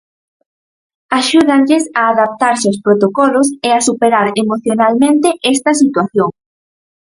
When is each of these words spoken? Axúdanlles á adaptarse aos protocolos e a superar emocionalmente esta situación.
Axúdanlles 1.19 1.85
á 1.99 2.01
adaptarse 2.13 2.65
aos 2.67 2.81
protocolos 2.85 3.47
e 3.67 3.69
a 3.77 3.83
superar 3.87 4.25
emocionalmente 4.43 5.29
esta 5.53 5.71
situación. 5.81 6.29